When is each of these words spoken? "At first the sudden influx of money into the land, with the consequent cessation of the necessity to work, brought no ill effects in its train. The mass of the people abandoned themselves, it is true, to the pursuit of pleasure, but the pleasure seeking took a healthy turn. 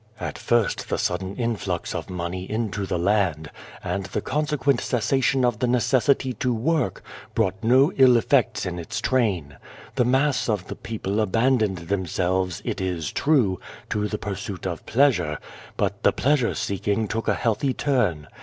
"At 0.29 0.39
first 0.39 0.89
the 0.89 0.97
sudden 0.97 1.35
influx 1.35 1.93
of 1.93 2.09
money 2.09 2.49
into 2.49 2.87
the 2.87 2.97
land, 2.97 3.51
with 3.85 4.13
the 4.13 4.19
consequent 4.21 4.81
cessation 4.81 5.45
of 5.45 5.59
the 5.59 5.67
necessity 5.67 6.33
to 6.39 6.51
work, 6.51 7.03
brought 7.35 7.63
no 7.63 7.91
ill 7.97 8.17
effects 8.17 8.65
in 8.65 8.79
its 8.79 8.99
train. 8.99 9.57
The 9.97 10.03
mass 10.03 10.49
of 10.49 10.65
the 10.65 10.75
people 10.75 11.19
abandoned 11.21 11.87
themselves, 11.87 12.63
it 12.65 12.81
is 12.81 13.11
true, 13.11 13.59
to 13.91 14.07
the 14.07 14.17
pursuit 14.17 14.65
of 14.65 14.87
pleasure, 14.87 15.37
but 15.77 16.01
the 16.01 16.11
pleasure 16.13 16.55
seeking 16.55 17.07
took 17.07 17.27
a 17.27 17.35
healthy 17.35 17.75
turn. 17.75 18.25